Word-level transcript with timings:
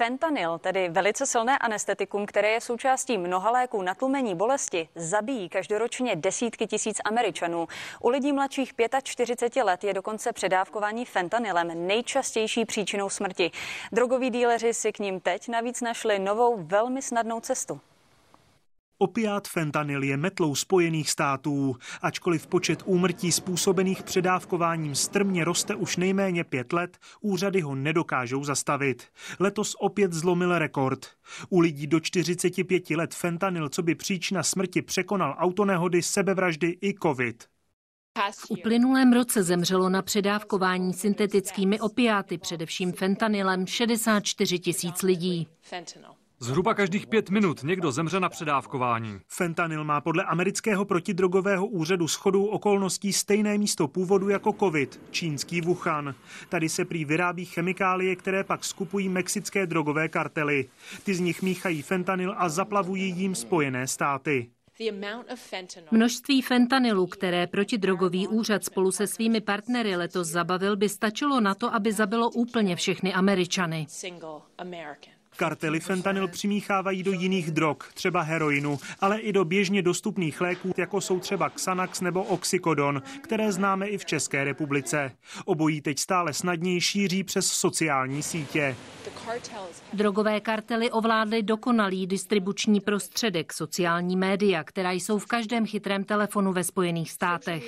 Fentanyl, 0.00 0.58
tedy 0.58 0.88
velice 0.88 1.26
silné 1.26 1.58
anestetikum, 1.58 2.26
které 2.26 2.50
je 2.50 2.60
součástí 2.60 3.18
mnoha 3.18 3.50
léků 3.50 3.82
na 3.82 3.94
tlumení 3.94 4.34
bolesti, 4.34 4.88
zabíjí 4.94 5.48
každoročně 5.48 6.16
desítky 6.16 6.66
tisíc 6.66 7.00
Američanů. 7.04 7.68
U 8.00 8.08
lidí 8.08 8.32
mladších 8.32 8.72
45 9.02 9.64
let 9.64 9.84
je 9.84 9.94
dokonce 9.94 10.32
předávkování 10.32 11.04
fentanylem 11.04 11.86
nejčastější 11.86 12.64
příčinou 12.64 13.10
smrti. 13.10 13.50
Drogoví 13.92 14.30
díleři 14.30 14.74
si 14.74 14.92
k 14.92 14.98
ním 14.98 15.20
teď 15.20 15.48
navíc 15.48 15.80
našli 15.80 16.18
novou, 16.18 16.56
velmi 16.56 17.02
snadnou 17.02 17.40
cestu. 17.40 17.80
Opiát 19.02 19.48
fentanyl 19.48 20.02
je 20.02 20.16
metlou 20.16 20.54
Spojených 20.54 21.10
států. 21.10 21.76
Ačkoliv 22.02 22.46
počet 22.46 22.82
úmrtí 22.84 23.32
způsobených 23.32 24.02
předávkováním 24.02 24.94
strmě 24.94 25.44
roste 25.44 25.74
už 25.74 25.96
nejméně 25.96 26.44
pět 26.44 26.72
let, 26.72 26.98
úřady 27.20 27.60
ho 27.60 27.74
nedokážou 27.74 28.44
zastavit. 28.44 29.06
Letos 29.38 29.74
opět 29.78 30.12
zlomil 30.12 30.58
rekord. 30.58 31.06
U 31.48 31.60
lidí 31.60 31.86
do 31.86 32.00
45 32.00 32.90
let 32.90 33.14
fentanyl, 33.14 33.68
co 33.68 33.82
by 33.82 33.94
příčina 33.94 34.42
smrti 34.42 34.82
překonal 34.82 35.36
autonehody, 35.38 36.02
sebevraždy 36.02 36.78
i 36.82 36.94
covid. 37.02 37.44
V 38.32 38.50
uplynulém 38.50 39.12
roce 39.12 39.42
zemřelo 39.42 39.88
na 39.88 40.02
předávkování 40.02 40.92
syntetickými 40.92 41.80
opiáty, 41.80 42.38
především 42.38 42.92
fentanylem, 42.92 43.66
64 43.66 44.58
tisíc 44.58 45.02
lidí. 45.02 45.48
Zhruba 46.42 46.74
každých 46.74 47.06
pět 47.06 47.30
minut 47.30 47.62
někdo 47.62 47.92
zemře 47.92 48.20
na 48.20 48.28
předávkování. 48.28 49.20
Fentanyl 49.28 49.84
má 49.84 50.00
podle 50.00 50.24
amerického 50.24 50.84
protidrogového 50.84 51.66
úřadu 51.66 52.06
shodou 52.08 52.44
okolností 52.44 53.12
stejné 53.12 53.58
místo 53.58 53.88
původu 53.88 54.28
jako 54.28 54.52
covid, 54.52 55.00
čínský 55.10 55.60
Wuhan. 55.60 56.14
Tady 56.48 56.68
se 56.68 56.84
prý 56.84 57.04
vyrábí 57.04 57.44
chemikálie, 57.44 58.16
které 58.16 58.44
pak 58.44 58.64
skupují 58.64 59.08
mexické 59.08 59.66
drogové 59.66 60.08
kartely. 60.08 60.68
Ty 61.02 61.14
z 61.14 61.20
nich 61.20 61.42
míchají 61.42 61.82
fentanyl 61.82 62.34
a 62.36 62.48
zaplavují 62.48 63.10
jim 63.16 63.34
spojené 63.34 63.86
státy. 63.86 64.50
Množství 65.90 66.42
fentanylu, 66.42 67.06
které 67.06 67.46
protidrogový 67.46 68.28
úřad 68.28 68.64
spolu 68.64 68.92
se 68.92 69.06
svými 69.06 69.40
partnery 69.40 69.96
letos 69.96 70.28
zabavil, 70.28 70.76
by 70.76 70.88
stačilo 70.88 71.40
na 71.40 71.54
to, 71.54 71.74
aby 71.74 71.92
zabilo 71.92 72.30
úplně 72.30 72.76
všechny 72.76 73.14
Američany. 73.14 73.86
Kartely 75.36 75.80
fentanyl 75.80 76.28
přimíchávají 76.28 77.02
do 77.02 77.12
jiných 77.12 77.50
drog, 77.50 77.76
třeba 77.94 78.20
heroinu, 78.20 78.78
ale 79.00 79.18
i 79.18 79.32
do 79.32 79.44
běžně 79.44 79.82
dostupných 79.82 80.40
léků, 80.40 80.72
jako 80.76 81.00
jsou 81.00 81.20
třeba 81.20 81.48
Xanax 81.48 82.00
nebo 82.00 82.22
Oxycodon, 82.22 83.02
které 83.22 83.52
známe 83.52 83.88
i 83.88 83.98
v 83.98 84.04
České 84.04 84.44
republice. 84.44 85.12
Obojí 85.44 85.80
teď 85.80 85.98
stále 85.98 86.32
snadněji 86.32 86.80
šíří 86.80 87.24
přes 87.24 87.46
sociální 87.46 88.22
sítě. 88.22 88.76
Drogové 89.92 90.40
kartely 90.40 90.90
ovládly 90.90 91.42
dokonalý 91.42 92.06
distribuční 92.06 92.80
prostředek, 92.80 93.52
sociální 93.52 94.16
média, 94.16 94.64
která 94.64 94.92
jsou 94.92 95.18
v 95.18 95.26
každém 95.26 95.66
chytrém 95.66 96.04
telefonu 96.04 96.52
ve 96.52 96.64
Spojených 96.64 97.10
státech. 97.10 97.64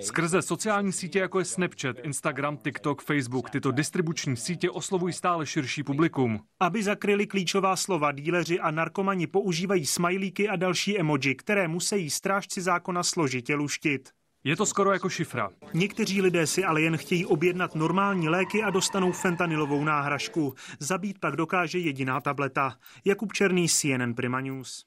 Skrze 0.00 0.42
sociální 0.42 0.92
sítě, 0.92 1.18
jako 1.18 1.38
je 1.38 1.44
Snapchat, 1.44 1.96
Instagram, 2.02 2.56
TikTok, 2.56 3.02
Facebook, 3.02 3.50
tyto 3.50 3.70
distribuční 3.70 4.36
sítě 4.36 4.70
oslovují 4.70 5.12
stále 5.12 5.46
širší 5.46 5.82
publikum. 5.86 6.40
Aby 6.60 6.82
zakryli 6.82 7.26
klíčová 7.26 7.76
slova, 7.76 8.12
díleři 8.12 8.60
a 8.60 8.70
narkomani 8.70 9.26
používají 9.26 9.86
smajlíky 9.86 10.48
a 10.48 10.56
další 10.56 10.98
emoji, 10.98 11.34
které 11.34 11.68
musí 11.68 12.10
strážci 12.10 12.60
zákona 12.62 13.02
složitě 13.02 13.54
luštit. 13.54 14.10
Je 14.44 14.56
to 14.56 14.66
skoro 14.66 14.92
jako 14.92 15.08
šifra. 15.08 15.50
Někteří 15.74 16.22
lidé 16.22 16.46
si 16.46 16.64
ale 16.64 16.80
jen 16.80 16.96
chtějí 16.96 17.26
objednat 17.26 17.74
normální 17.74 18.28
léky 18.28 18.62
a 18.62 18.70
dostanou 18.70 19.12
fentanylovou 19.12 19.84
náhražku. 19.84 20.54
Zabít 20.78 21.18
pak 21.18 21.36
dokáže 21.36 21.78
jediná 21.78 22.20
tableta. 22.20 22.76
Jakub 23.04 23.32
Černý, 23.32 23.68
CNN 23.68 24.14
Prima 24.14 24.40
News. 24.40 24.84